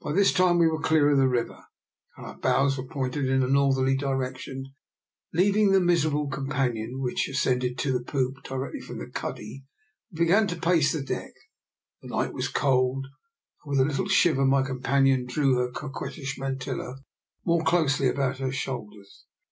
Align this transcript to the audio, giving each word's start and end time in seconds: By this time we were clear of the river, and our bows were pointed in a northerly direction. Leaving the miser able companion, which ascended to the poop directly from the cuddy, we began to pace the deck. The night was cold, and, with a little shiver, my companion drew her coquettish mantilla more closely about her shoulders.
By 0.00 0.12
this 0.12 0.32
time 0.32 0.58
we 0.58 0.66
were 0.66 0.80
clear 0.82 1.08
of 1.08 1.18
the 1.18 1.28
river, 1.28 1.66
and 2.16 2.26
our 2.26 2.36
bows 2.36 2.76
were 2.76 2.84
pointed 2.88 3.26
in 3.30 3.44
a 3.44 3.46
northerly 3.46 3.96
direction. 3.96 4.74
Leaving 5.32 5.70
the 5.70 5.78
miser 5.78 6.08
able 6.08 6.26
companion, 6.26 7.00
which 7.00 7.28
ascended 7.28 7.78
to 7.78 7.92
the 7.92 8.02
poop 8.02 8.42
directly 8.42 8.80
from 8.80 8.98
the 8.98 9.06
cuddy, 9.08 9.64
we 10.10 10.18
began 10.24 10.48
to 10.48 10.56
pace 10.60 10.92
the 10.92 11.00
deck. 11.00 11.30
The 12.02 12.08
night 12.08 12.32
was 12.34 12.48
cold, 12.48 13.04
and, 13.62 13.70
with 13.70 13.78
a 13.78 13.88
little 13.88 14.08
shiver, 14.08 14.44
my 14.44 14.62
companion 14.62 15.26
drew 15.26 15.54
her 15.58 15.70
coquettish 15.70 16.36
mantilla 16.40 16.96
more 17.44 17.62
closely 17.62 18.08
about 18.08 18.38
her 18.38 18.50
shoulders. 18.50 19.26